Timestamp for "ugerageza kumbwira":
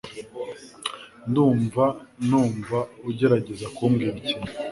3.09-4.11